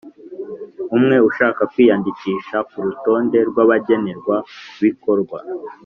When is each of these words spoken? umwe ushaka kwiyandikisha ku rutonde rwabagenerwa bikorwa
umwe 0.97 1.15
ushaka 1.29 1.61
kwiyandikisha 1.71 2.57
ku 2.69 2.77
rutonde 2.85 3.37
rwabagenerwa 3.49 4.35
bikorwa 4.83 5.37